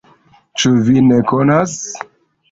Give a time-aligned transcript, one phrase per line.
[0.61, 1.75] Ĉu vi ne konas?